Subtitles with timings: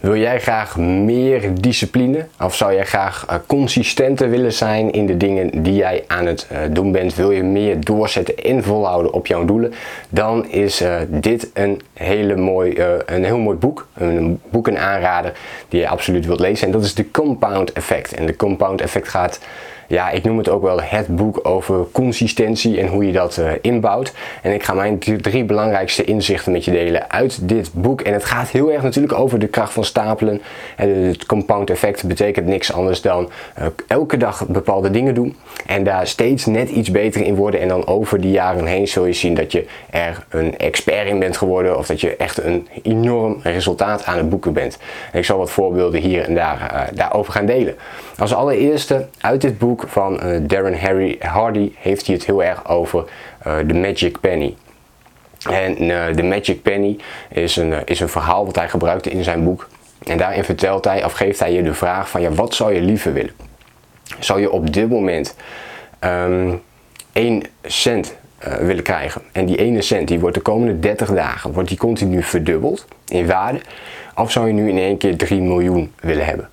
[0.00, 2.26] Wil jij graag meer discipline?
[2.42, 6.48] Of zou jij graag uh, consistenter willen zijn in de dingen die jij aan het
[6.52, 7.14] uh, doen bent?
[7.14, 9.72] Wil je meer doorzetten en volhouden op jouw doelen?
[10.08, 13.88] Dan is uh, dit een, hele mooi, een heel mooi boek.
[13.94, 15.32] Een boek en aanrader
[15.68, 16.66] die je absoluut wilt lezen.
[16.66, 18.14] En dat is de Compound Effect.
[18.14, 19.40] En de Compound Effect gaat
[19.90, 23.50] ja, ik noem het ook wel het boek over consistentie en hoe je dat uh,
[23.60, 24.12] inbouwt.
[24.42, 28.00] En ik ga mijn drie belangrijkste inzichten met je delen uit dit boek.
[28.00, 30.42] En het gaat heel erg natuurlijk over de kracht van stapelen.
[30.76, 35.36] En het compound effect betekent niks anders dan uh, elke dag bepaalde dingen doen.
[35.66, 37.60] En daar steeds net iets beter in worden.
[37.60, 41.18] En dan over die jaren heen zul je zien dat je er een expert in
[41.18, 41.78] bent geworden.
[41.78, 44.78] Of dat je echt een enorm resultaat aan het boeken bent.
[45.12, 47.74] En ik zal wat voorbeelden hier en daar uh, daarover gaan delen.
[48.18, 52.68] Als allereerste uit dit boek van uh, Darren Harry Hardy heeft hij het heel erg
[52.68, 53.04] over
[53.66, 54.56] de Magic Penny.
[55.50, 55.74] En
[56.16, 56.96] de Magic Penny
[57.28, 59.68] is een, is een verhaal wat hij gebruikte in zijn boek.
[60.06, 62.80] En daarin vertelt hij of geeft hij je de vraag van ja, wat zou je
[62.80, 63.32] liever willen?
[64.18, 65.36] Zou je op dit moment
[66.04, 66.62] um,
[67.12, 68.16] 1 cent
[68.60, 69.22] willen krijgen?
[69.32, 73.26] En die ene cent die wordt de komende 30 dagen wordt die continu verdubbeld in
[73.26, 73.60] waarde?
[74.14, 76.48] Of zou je nu in één keer 3 miljoen willen hebben?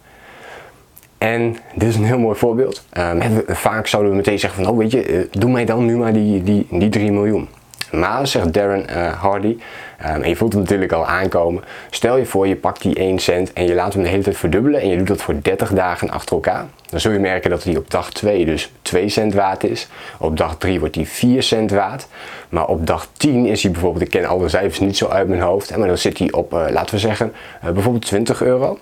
[1.18, 2.86] En dit is een heel mooi voorbeeld.
[2.98, 5.98] Um, vaak zouden we meteen zeggen van, oh weet je, uh, doe mij dan nu
[5.98, 7.48] maar die, die, die 3 miljoen.
[7.92, 11.64] Maar, zegt Darren uh, Hardy, um, en je voelt het natuurlijk al aankomen.
[11.90, 14.38] Stel je voor, je pakt die 1 cent en je laat hem de hele tijd
[14.38, 16.66] verdubbelen en je doet dat voor 30 dagen achter elkaar.
[16.90, 19.88] Dan zul je merken dat hij op dag 2 dus 2 cent waard is.
[20.20, 22.08] Op dag 3 wordt hij 4 cent waard.
[22.50, 25.42] Maar op dag 10 is hij bijvoorbeeld, ik ken alle cijfers niet zo uit mijn
[25.42, 28.78] hoofd, maar dan zit hij op, uh, laten we zeggen, bijvoorbeeld 20 euro.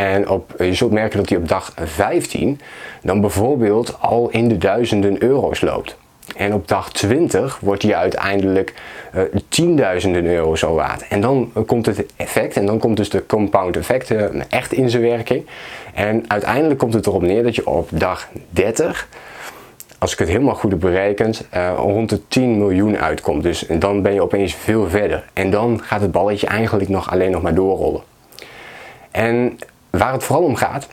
[0.00, 2.60] En op, je zult merken dat hij op dag 15
[3.02, 5.96] dan bijvoorbeeld al in de duizenden euro's loopt.
[6.36, 8.74] En op dag 20 wordt hij uiteindelijk
[9.14, 11.08] uh, tienduizenden euro's al waard.
[11.08, 14.90] En dan komt het effect, en dan komt dus de compound effect uh, echt in
[14.90, 15.46] zijn werking.
[15.94, 19.08] En uiteindelijk komt het erop neer dat je op dag 30,
[19.98, 21.46] als ik het helemaal goed heb berekend,
[21.76, 23.42] rond de 10 miljoen uitkomt.
[23.42, 25.24] Dus dan ben je opeens veel verder.
[25.32, 28.02] En dan gaat het balletje eigenlijk nog alleen nog maar doorrollen.
[29.10, 29.58] En
[29.90, 30.88] Waar het vooral om gaat,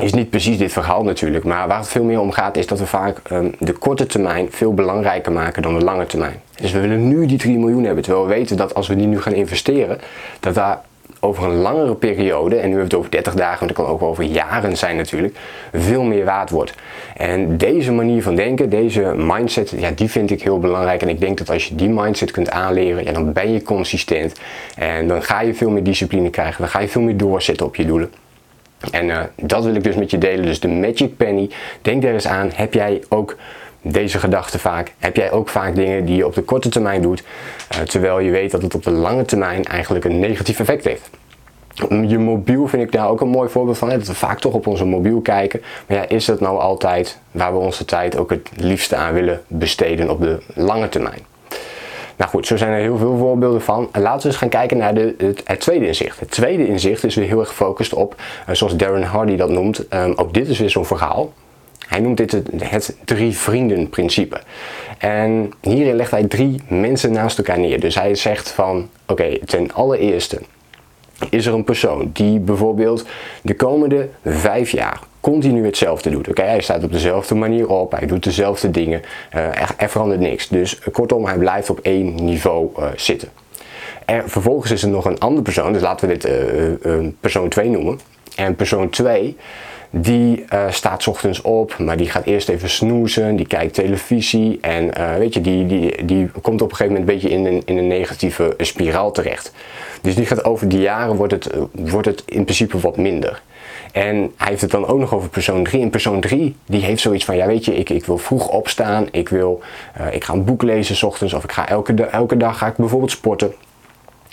[0.00, 2.78] is niet precies dit verhaal natuurlijk, maar waar het veel meer om gaat is dat
[2.78, 6.40] we vaak um, de korte termijn veel belangrijker maken dan de lange termijn.
[6.60, 9.06] Dus we willen nu die 3 miljoen hebben, terwijl we weten dat als we die
[9.06, 9.98] nu gaan investeren,
[10.40, 10.80] dat daar
[11.20, 13.86] over een langere periode, en nu hebben we het over 30 dagen, maar het kan
[13.86, 15.36] ook over jaren zijn natuurlijk,
[15.72, 16.74] veel meer waard wordt.
[17.16, 21.02] En deze manier van denken, deze mindset, ja, die vind ik heel belangrijk.
[21.02, 24.40] En ik denk dat als je die mindset kunt aanleren, ja, dan ben je consistent.
[24.76, 27.76] En dan ga je veel meer discipline krijgen, dan ga je veel meer doorzetten op
[27.76, 28.10] je doelen.
[28.90, 30.44] En uh, dat wil ik dus met je delen.
[30.44, 31.50] Dus de Magic Penny,
[31.82, 33.36] denk er eens aan, heb jij ook
[33.92, 34.94] deze gedachten vaak?
[34.98, 37.22] Heb jij ook vaak dingen die je op de korte termijn doet,
[37.74, 41.10] uh, terwijl je weet dat het op de lange termijn eigenlijk een negatief effect heeft?
[41.88, 43.88] Je mobiel vind ik daar ook een mooi voorbeeld van.
[43.88, 45.62] Dat we vaak toch op onze mobiel kijken.
[45.86, 49.42] Maar ja, is dat nou altijd waar we onze tijd ook het liefste aan willen
[49.46, 51.26] besteden op de lange termijn?
[52.16, 53.88] Nou goed, zo zijn er heel veel voorbeelden van.
[53.92, 56.20] Laten we eens gaan kijken naar de, het, tweede inzicht.
[56.20, 58.14] Het tweede inzicht is weer heel erg gefocust op,
[58.48, 61.32] uh, zoals Darren Hardy dat noemt, um, ook dit is weer zo'n verhaal.
[61.88, 64.40] Hij noemt dit het, drie vrienden principe.
[64.98, 67.80] En hierin legt hij drie mensen naast elkaar neer.
[67.80, 70.38] Dus hij zegt van, oké, ten allereerste
[71.30, 73.04] is er een persoon die bijvoorbeeld
[73.42, 76.28] de komende vijf jaar continu hetzelfde doet.
[76.28, 79.02] Oké, hij staat op dezelfde manier op, hij doet dezelfde dingen,
[79.34, 80.48] uh, er, er, verandert niks.
[80.48, 83.28] Dus kortom, hij blijft op één niveau uh, zitten.
[84.04, 88.00] Er, vervolgens is er nog een andere persoon, dus laten we dit persoon 2 noemen.
[88.36, 89.36] En persoon 2
[89.90, 94.84] die uh, staat ochtends op, maar die gaat eerst even snoezen, die kijkt televisie en
[94.98, 97.62] uh, weet je, die, die, die komt op een gegeven moment een beetje in een,
[97.64, 99.52] in een negatieve spiraal terecht.
[100.00, 103.42] Dus die gaat over die jaren wordt het, wordt het in principe wat minder.
[103.92, 105.82] En hij heeft het dan ook nog over persoon 3.
[105.82, 109.08] En persoon 3 die heeft zoiets van, ja weet je, ik, ik wil vroeg opstaan,
[109.10, 109.60] ik, wil,
[110.12, 112.76] ik ga een boek lezen s ochtends of ik ga elke, elke dag ga ik
[112.76, 113.52] bijvoorbeeld sporten.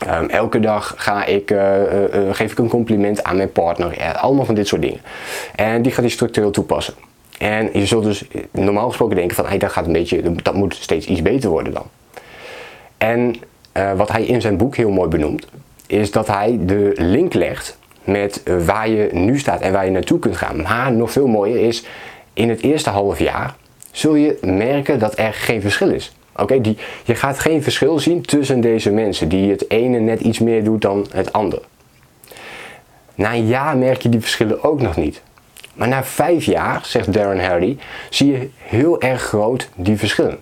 [0.08, 3.98] Um, elke dag ga ik, uh, uh, geef ik een compliment aan mijn partner.
[3.98, 5.00] Ja, allemaal van dit soort dingen.
[5.56, 6.94] En die gaat hij structureel toepassen.
[7.38, 10.76] En je zult dus normaal gesproken denken van hey, dat, gaat een beetje, dat moet
[10.76, 11.86] steeds iets beter worden dan.
[12.98, 13.36] En
[13.96, 15.48] wat hij in zijn boek heel mooi benoemt,
[15.88, 20.20] is dat hij de link legt met waar je nu staat en waar je naartoe
[20.20, 20.62] kunt gaan.
[20.62, 21.86] Maar nog veel mooier is,
[22.34, 23.56] in het eerste half jaar
[23.92, 26.16] zul je merken dat er geen verschil is.
[26.36, 26.62] Oké,
[27.04, 30.82] je gaat geen verschil zien tussen deze mensen die het ene net iets meer doet
[30.82, 31.62] dan het andere.
[33.16, 35.22] Na een jaar merk je die verschillen ook nog niet.
[35.74, 37.78] Maar na vijf jaar, zegt Darren Hardy,
[38.10, 40.40] zie je heel erg groot die verschillen.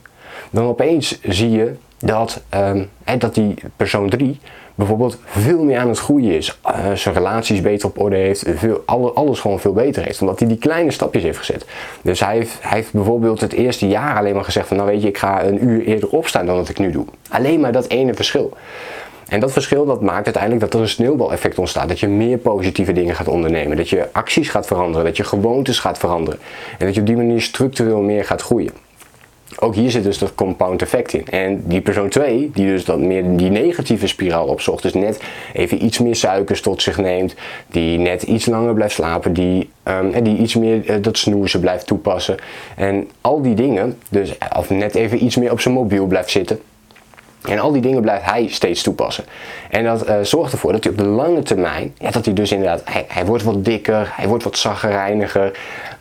[0.50, 4.40] Dan opeens zie je dat, um, dat die persoon 3
[4.76, 6.60] bijvoorbeeld veel meer aan het groeien is.
[6.68, 8.44] Uh, zijn relaties beter op orde heeft.
[8.56, 8.84] Veel,
[9.14, 10.22] alles gewoon veel beter heeft.
[10.22, 11.66] Omdat hij die kleine stapjes heeft gezet.
[12.02, 15.02] Dus hij heeft, hij heeft bijvoorbeeld het eerste jaar alleen maar gezegd van nou weet
[15.02, 17.06] je ik ga een uur eerder opstaan dan dat ik nu doe.
[17.30, 18.54] Alleen maar dat ene verschil.
[19.28, 21.90] En dat verschil dat maakt uiteindelijk dat er een sneeuwbaleffect ontstaat.
[21.90, 23.78] Dat je meer positieve dingen gaat ondernemen.
[23.78, 25.06] Dat je acties gaat veranderen.
[25.06, 26.40] Dat je gewoontes gaat veranderen.
[26.78, 28.72] En dat je op die manier structureel meer gaat groeien
[29.60, 31.28] ook hier zit dus dat compound effect in.
[31.28, 35.20] En die persoon 2, die dus dan meer die negatieve spiraal opzocht, dus net
[35.54, 37.36] even iets meer suikers tot zich neemt,
[37.68, 41.88] die net iets langer blijft slapen, die, um, die iets meer uh, dat snoezen blijft
[41.88, 42.38] toepassen.
[42.76, 46.60] En al die dingen, dus of net even iets meer op zijn mobiel blijft zitten.
[47.50, 49.24] En al die dingen blijft hij steeds toepassen.
[49.70, 52.52] En dat uh, zorgt ervoor dat hij op de lange termijn, ja, dat hij dus
[52.52, 55.46] inderdaad, hij, wordt wat dikker, hij wordt wat zaggerijniger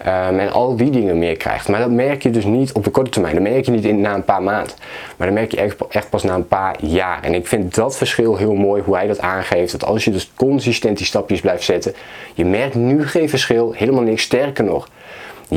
[0.07, 1.69] um, en al die dingen meer krijgt.
[1.69, 3.35] Maar dat merk je dus niet op de korte termijn.
[3.35, 4.73] Dat merk je niet in, na een paar maanden.
[5.17, 7.23] Maar dat merk je echt, echt pas na een paar jaar.
[7.23, 9.73] En ik vind dat verschil heel mooi, hoe hij dat aangeeft.
[9.73, 11.95] Dat als je dus consistent die stapjes blijft zetten,
[12.35, 14.23] je merkt nu geen verschil, helemaal niks.
[14.23, 14.89] Sterker nog,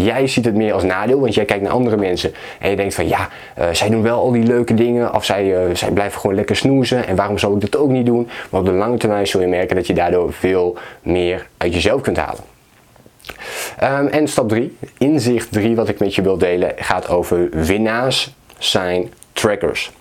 [0.03, 2.95] Jij ziet het meer als nadeel, want jij kijkt naar andere mensen en je denkt
[2.95, 6.19] van ja, uh, zij doen wel al die leuke dingen of zij, uh, zij blijven
[6.19, 8.29] gewoon lekker snoezen en waarom zou ik dat ook niet doen?
[8.49, 12.01] Maar op de lange termijn zul je merken dat je daardoor veel meer uit jezelf
[12.01, 12.43] kunt halen.
[13.83, 18.33] Um, en stap 3, inzicht 3 wat ik met je wil delen, gaat over winnaars
[18.57, 19.91] zijn trackers.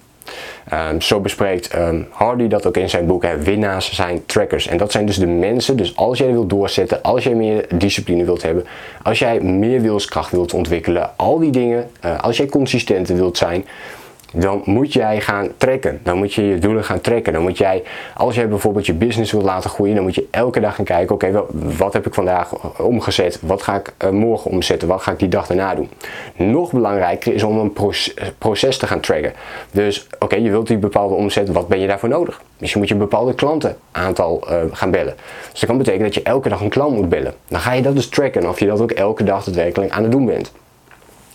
[0.73, 3.23] Um, zo bespreekt um, Hardy dat ook in zijn boek.
[3.23, 4.67] Hè, winnaars zijn trackers.
[4.67, 5.77] En dat zijn dus de mensen.
[5.77, 8.65] Dus als jij wilt doorzetten, als jij meer discipline wilt hebben,
[9.03, 13.65] als jij meer wilskracht wilt ontwikkelen, al die dingen, uh, als jij consistenter wilt zijn,
[14.35, 16.01] dan moet jij gaan trekken.
[16.03, 17.33] Dan moet je je doelen gaan trekken.
[17.33, 17.83] Dan moet jij,
[18.15, 21.15] als jij bijvoorbeeld je business wilt laten groeien, dan moet je elke dag gaan kijken:
[21.15, 21.45] oké,
[21.79, 23.39] wat heb ik vandaag omgezet?
[23.43, 24.89] Wat ga ik uh, morgen omzetten?
[24.89, 25.89] Wat ga ik die dag daarna doen?
[26.37, 27.73] Nog belangrijker is om een
[28.39, 29.33] proces, te gaan tracken.
[29.71, 32.43] Dus oké, je wilt die bepaalde omzet, wat ben je daarvoor nodig?
[32.59, 35.15] Misschien moet je een bepaalde klantenaantal uh, gaan bellen.
[35.51, 37.35] Dus dat kan betekenen dat je elke dag een klant moet bellen.
[37.49, 40.13] Dan ga je dat dus tracken of je dat ook elke dag daadwerkelijk aan het
[40.13, 40.53] doen bent.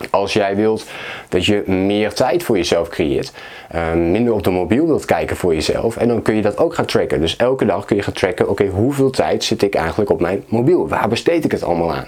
[0.09, 0.85] Als jij wilt
[1.29, 3.31] dat je meer tijd voor jezelf creëert,
[3.75, 6.73] uh, minder op de mobiel wilt kijken voor jezelf, en dan kun je dat ook
[6.73, 7.21] gaan tracken.
[7.21, 10.43] Dus elke dag kun je gaan tracken, oké, hoeveel tijd zit ik eigenlijk op mijn
[10.47, 10.87] mobiel?
[10.87, 12.07] Waar besteed ik het allemaal aan?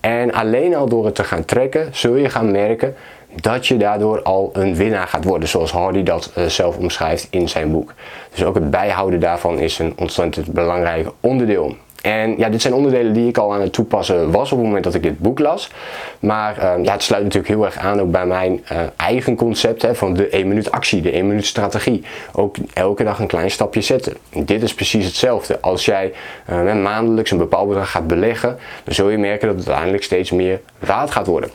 [0.00, 2.94] En alleen al door het te gaan tracken, zul je gaan merken
[3.34, 7.48] dat je daardoor al een winnaar gaat worden, zoals Hardy dat uh, zelf omschrijft in
[7.48, 7.94] zijn boek.
[8.30, 11.76] Dus ook het bijhouden daarvan is een ontzettend belangrijk onderdeel.
[12.02, 14.84] En ja, dit zijn onderdelen die ik al aan het toepassen was op het moment
[14.84, 15.70] dat ik dit boek las.
[16.20, 19.82] Maar uh, ja, het sluit natuurlijk heel erg aan ook bij mijn uh, eigen concept
[19.82, 22.04] hè, van de 1 minuut actie, de 1 minuut strategie.
[22.32, 24.16] Ook elke dag een klein stapje zetten.
[24.30, 25.60] En dit is precies hetzelfde.
[25.60, 26.12] Als jij
[26.50, 30.30] uh, maandelijks een bepaald bedrag gaat beleggen, dan zul je merken dat het uiteindelijk steeds
[30.30, 31.50] meer waard gaat worden.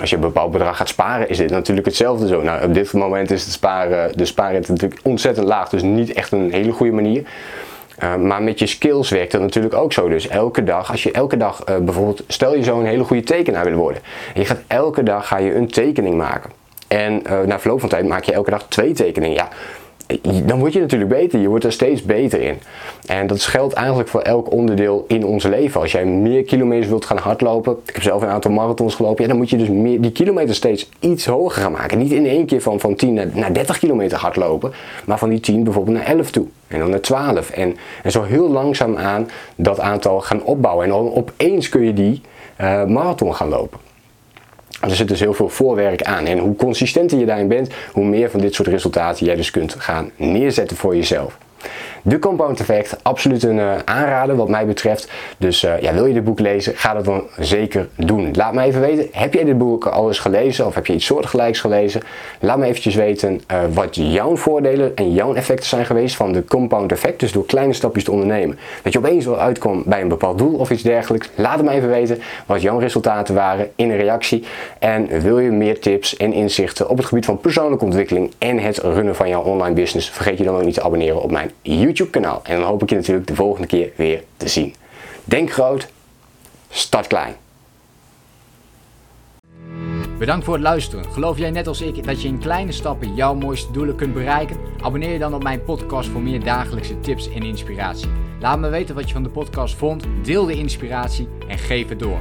[0.00, 2.42] Als je een bepaald bedrag gaat sparen, is dit natuurlijk hetzelfde zo.
[2.42, 6.32] Nou, op dit moment is het sparen, de spaarrente natuurlijk ontzettend laag, dus niet echt
[6.32, 7.22] een hele goede manier.
[8.02, 10.08] Uh, maar met je skills werkt dat natuurlijk ook zo.
[10.08, 13.22] Dus elke dag, als je elke dag uh, bijvoorbeeld, stel je zo een hele goede
[13.22, 14.02] tekenaar willen worden.
[14.34, 16.50] En je gaat elke dag ga je een tekening maken.
[16.88, 19.36] En uh, na verloop van tijd maak je elke dag twee tekeningen.
[19.36, 19.48] Ja,
[20.44, 21.40] dan word je natuurlijk beter.
[21.40, 22.58] Je wordt er steeds beter in.
[23.06, 25.80] En dat geldt eigenlijk voor elk onderdeel in ons leven.
[25.80, 29.36] Als jij meer kilometers wilt gaan hardlopen, ik heb zelf een aantal marathons gelopen, dan
[29.36, 31.98] moet je dus meer, die kilometers steeds iets hoger gaan maken.
[31.98, 34.72] Niet in één keer van, van 10 naar, naar 30 kilometer hardlopen,
[35.04, 36.46] maar van die 10 bijvoorbeeld naar 11 toe.
[36.68, 37.50] En dan naar 12.
[37.50, 40.84] En, en zo heel langzaam aan dat aantal gaan opbouwen.
[40.84, 42.20] En dan opeens kun je die
[42.60, 43.89] uh, marathon gaan lopen.
[44.80, 46.26] Er zit dus heel veel voorwerk aan.
[46.26, 49.74] En hoe consistenter je daarin bent, hoe meer van dit soort resultaten jij dus kunt
[49.78, 51.38] gaan neerzetten voor jezelf.
[52.02, 55.10] De Compound Effect, absoluut een uh, aanrader wat mij betreft.
[55.38, 58.30] Dus uh, ja, wil je dit boek lezen, ga dat dan zeker doen.
[58.32, 61.04] Laat me even weten, heb jij dit boek al eens gelezen of heb je iets
[61.04, 62.00] soortgelijks gelezen?
[62.40, 66.44] Laat me eventjes weten uh, wat jouw voordelen en jouw effecten zijn geweest van de
[66.44, 67.20] Compound Effect.
[67.20, 68.58] Dus door kleine stapjes te ondernemen.
[68.82, 71.30] Dat je opeens wel uitkomt bij een bepaald doel of iets dergelijks.
[71.34, 74.44] Laat me even weten wat jouw resultaten waren in een reactie.
[74.78, 78.78] En wil je meer tips en inzichten op het gebied van persoonlijke ontwikkeling en het
[78.78, 81.88] runnen van jouw online business, vergeet je dan ook niet te abonneren op mijn YouTube
[81.90, 82.40] YouTube kanaal.
[82.44, 84.74] En dan hoop ik je natuurlijk de volgende keer weer te zien.
[85.24, 85.88] Denk groot,
[86.70, 87.34] start klein.
[90.18, 91.04] Bedankt voor het luisteren.
[91.04, 94.56] Geloof jij net als ik dat je in kleine stappen jouw mooiste doelen kunt bereiken?
[94.80, 98.08] Abonneer je dan op mijn podcast voor meer dagelijkse tips en inspiratie.
[98.40, 101.98] Laat me weten wat je van de podcast vond, deel de inspiratie en geef het
[101.98, 102.20] door.